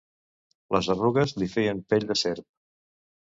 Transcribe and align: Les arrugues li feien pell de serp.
Les 0.75 0.87
arrugues 0.93 1.35
li 1.43 1.49
feien 1.57 1.83
pell 1.93 2.09
de 2.13 2.17
serp. 2.23 2.47